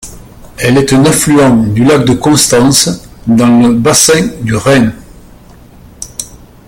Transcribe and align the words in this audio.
Elle 0.57 0.79
est 0.79 0.93
un 0.93 1.05
affluent 1.05 1.55
du 1.57 1.83
lac 1.83 2.05
de 2.05 2.15
Constance 2.15 2.89
dans 3.27 3.59
le 3.67 3.75
bassin 3.75 4.29
du 4.41 4.55
Rhin. 4.55 4.93